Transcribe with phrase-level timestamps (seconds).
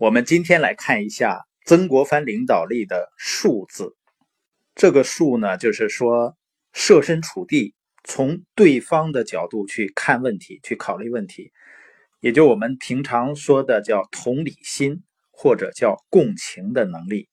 [0.00, 3.94] 我们今天来看一下曾国藩领导力的“术”字。
[4.74, 6.38] 这个“术”呢，就是说
[6.72, 11.52] 设身处地，从对方的角度去看问题，去考虑问题，
[12.20, 17.28] 也就我们平常说的叫同理心，或者叫共情的能力。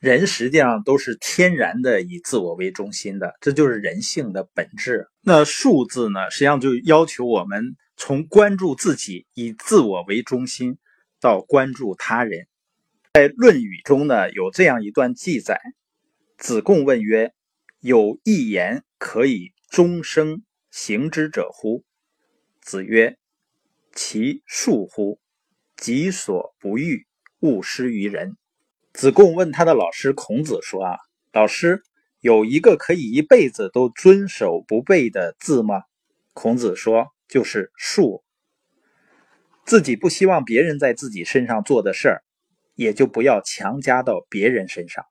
[0.00, 5.06] 人实际上都是天然的以自我为中心的，这就是人性的本质。
[5.20, 10.78] 那“术”字呢，实际上就要求我们从关注自己，以自我为中心，
[11.24, 12.48] 到关注他人。
[13.14, 15.58] 在《论语》中呢，有这样一段记载：
[16.36, 17.32] 子贡问曰
[17.80, 21.82] ：“有一言可以终生行之者乎？”
[22.60, 23.16] 子曰
[23.96, 25.18] ：“其恕乎！
[25.78, 27.06] 己所不欲，
[27.40, 28.36] 勿施于人。”
[28.92, 30.98] 子贡问他的老师孔子说：“啊，
[31.32, 31.82] 老师，
[32.20, 35.84] 有一个可以一辈子都遵守不背的字吗？”
[36.34, 38.23] 孔子说：“就是恕。
[39.64, 42.22] 自己不希望别人在自己身上做的事儿，
[42.74, 45.04] 也就不要强加到别人身上。”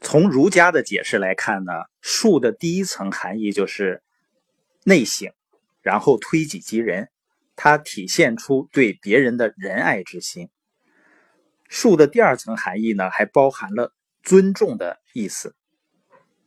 [0.00, 4.02] 从儒家的解释来看呢，恕的第一层含义就是
[4.84, 5.32] 内省，
[5.80, 7.08] 然后推己及人，
[7.56, 10.50] 它体现出对别人的仁爱之心。
[11.70, 15.56] 恕的第二层含义呢，还包含了尊重的意思，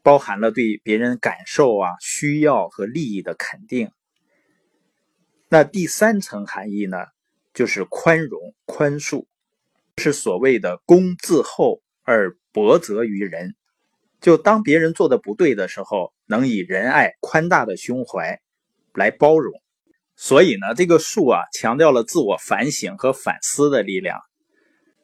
[0.03, 3.91] 包含了对别人感受啊、需要和利益的肯定。
[5.49, 6.97] 那第三层含义呢，
[7.53, 9.25] 就是宽容、宽恕，
[9.97, 13.55] 是所谓的公自厚而薄责于人。
[14.19, 18.41] 就当别人做的不对的时候，能以仁爱、宽大的胸怀
[18.93, 19.53] 来包容。
[20.17, 24.19] 所以呢，这个恕啊，强调了自我反省和反思的力量。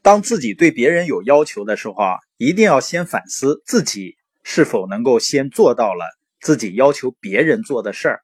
[0.02, 6.03] 当自己对别人有要求的时候啊，一定要先反思自己是否能够先做到了
[6.41, 8.22] 自己要求别人做的事儿。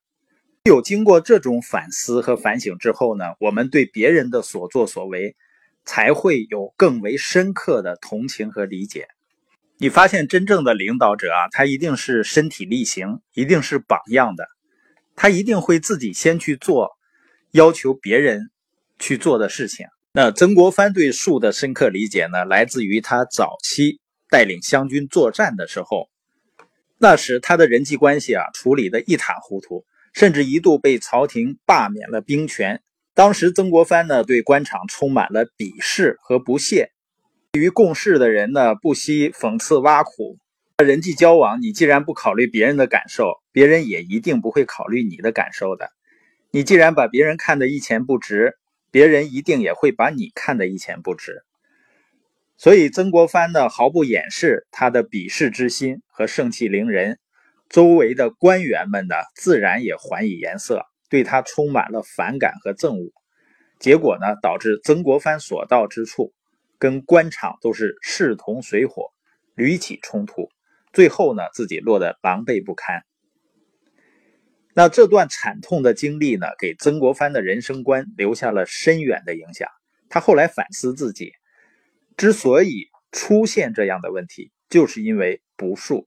[0.69, 5.35] 有经过这种反思和反省之后呢，我们对别人的所作所为
[5.83, 9.07] 才会有更为深刻的同情和理解。
[9.79, 14.47] 你发现真正的领导者啊，他一定是身体力行，一定是榜样的，
[15.15, 16.91] 他一定会自己先去做
[17.49, 18.51] 要求别人
[18.99, 19.87] 去做的事情。
[20.11, 23.99] 那曾国藩对术的深刻理解呢，来自于他早期
[24.29, 26.11] 带领湘军作战的时候，
[26.99, 29.83] 那时他的人际关系啊处理的一塌糊涂，
[30.13, 32.81] 甚至一度被朝廷罢免了兵权。
[33.13, 36.91] 当时曾国藩呢对官场充满了鄙视和不屑，
[37.51, 40.37] 对于共事的人呢不惜讽刺挖苦。
[40.77, 45.91] 人际交往，你既然不考虑别人的感受，别人也一定不会考虑你的感受的。
[46.51, 48.55] 你既然把别人看得一钱不值。
[48.91, 51.43] 别人一定也会把你看得一钱不值，
[52.57, 57.19] 所以曾国藩呢毫不掩饰他的鄙视之心和盛气凌人，
[57.69, 63.11] 周围的官员们呢自然也还以颜色，对他充满了反感和憎恶。
[63.79, 66.33] 结果呢导致曾国藩所到之处，
[66.77, 69.11] 跟官场都是势同水火，
[69.55, 70.49] 屡起冲突，
[70.91, 73.03] 最后呢自己落得狼狈不堪。
[74.73, 79.67] 那这段惨痛的经历呢，给曾国藩的人生观留下了深远的影响。
[80.09, 81.33] 他后来反思自己，
[82.17, 86.05] 之所以出现这样的问题，就是因为不恕，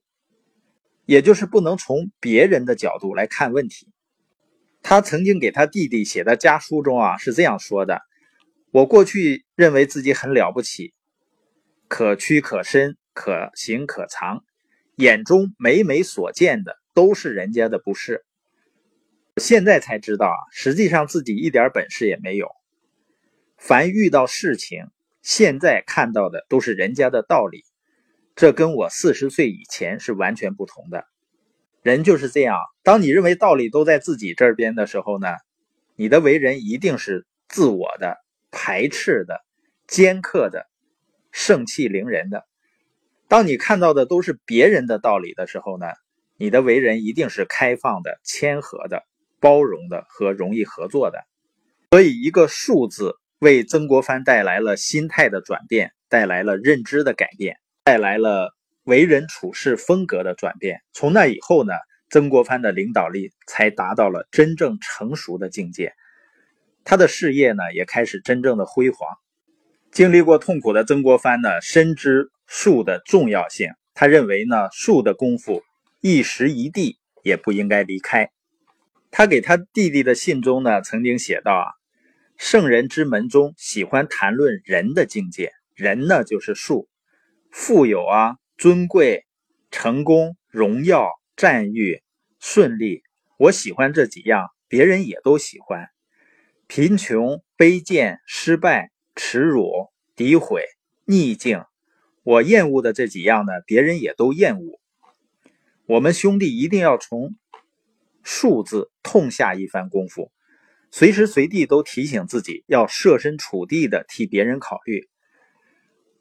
[1.05, 3.91] 也就是不能从别人的角度来看问题。
[4.81, 8.01] 他曾经给他弟弟写的家书中啊，是这样说的
[8.71, 10.93] ：“我过去认为自己很了不起，
[11.87, 14.43] 可屈可伸，可行可藏，
[14.95, 18.25] 眼中每每所见的都是人家的不是。”
[19.37, 22.49] 现在才知道啊，实际上自己一点本事也没有。
[23.57, 24.87] 凡遇到事情，
[25.21, 27.63] 现在看到的都是人家的道理，
[28.35, 31.05] 这跟我四十岁以前是完全不同的。
[31.81, 35.27] 人就是这样，当你认为道理都在自己这边的时候呢，
[35.95, 38.17] 你的为人一定是自我的、
[38.51, 39.41] 排斥的、
[39.87, 40.67] 尖刻的、
[41.31, 42.45] 盛气凌人的。
[43.27, 45.87] 当你看到的都是别人的道理的时候呢，
[46.37, 49.03] 你的为人一定是开放的、谦和的。
[49.39, 51.19] 包容的和容易合作的，
[51.91, 60.81] 所以一个“数字为曾国藩带来了心态的转变，带来了认知的改变，带来了为人处事风格的转变。
[60.93, 61.73] 从那以后呢，
[62.09, 65.93] 曾国藩的领导力才达到了真正成熟的境界，
[66.85, 69.09] 他的事业呢也开始真正的辉煌。
[69.91, 75.61] 经历过痛苦的曾国藩呢，深知术的重要性，他认为呢，术的功夫
[75.99, 78.31] 一时一地也不应该离开。
[79.11, 81.65] 他给他弟弟的信中呢，曾经写道啊，
[82.37, 86.87] 圣人之门中喜欢谈论人的境界，人呢就是术，
[87.55, 89.27] 富有啊，尊贵，
[89.69, 92.01] 成功，荣耀，赞誉，
[92.39, 93.03] 顺利，
[93.37, 95.87] 我喜欢这几样，别人也都喜欢。
[96.65, 100.63] 贫穷、卑贱、失败、耻辱、诋毁、
[101.05, 101.63] 逆境，
[102.23, 104.79] 我厌恶的这几样呢，别人也都厌恶。
[105.85, 107.35] 我们兄弟一定要从
[108.23, 110.31] 数字痛下一番功夫，
[110.89, 115.07] 随时随地都提醒自己要设身处地的替别人考虑。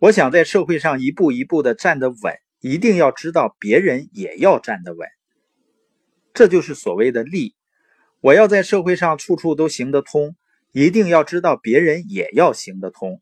[0.03, 5.09] 我想在社会上一步一步的站得稳，一定要知道别人也要站得稳。
[6.35, 7.55] 这就是所谓的利。
[8.21, 10.35] 我要在社会上处处都行得通。
[10.73, 13.21] 一定要知道别人也要行得通，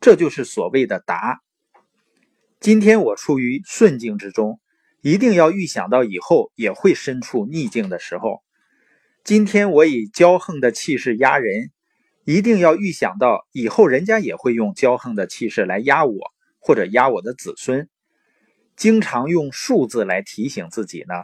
[0.00, 1.42] 这就是所谓的达。
[2.58, 4.58] 今天我处于顺境之中，
[5.02, 8.42] 一定要预想到以后也会身处逆境的时候。
[9.22, 11.70] 今天我以骄横的气势压人，
[12.24, 17.88] 一定要预想到以后人家也会用骄横的气势来压我，或者压我的子孙。
[18.76, 21.14] 经常用数字来提醒自己呢，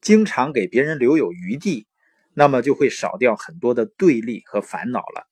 [0.00, 1.86] 经常给别人留有余地。
[2.34, 5.28] 那么就会少掉很多的对立和烦恼了，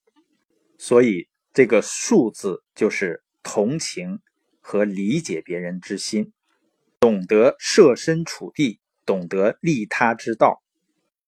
[0.76, 4.20] 所以这个数字就是同情
[4.61, 6.34] 和理解别人之心，
[7.00, 10.62] 懂得设身处地，懂得利他之道。